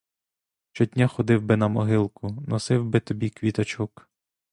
[0.71, 4.09] Щодня ходив би на могилку, носив би тобі квіточок.